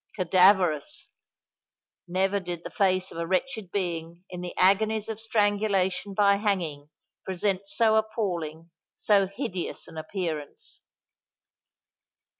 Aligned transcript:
Cadaverous!—never 0.15 2.39
did 2.39 2.63
the 2.63 2.71
face 2.71 3.11
of 3.11 3.19
a 3.19 3.27
wretched 3.27 3.69
being 3.69 4.23
in 4.31 4.41
the 4.41 4.57
agonies 4.57 5.07
of 5.07 5.19
strangulation 5.21 6.15
by 6.15 6.37
hanging, 6.37 6.89
present 7.23 7.67
so 7.67 7.95
appalling—so 7.95 9.27
hideous 9.27 9.87
an 9.87 9.99
appearance! 9.99 10.81